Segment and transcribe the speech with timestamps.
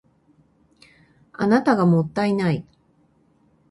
[1.33, 2.65] あなたがもったいない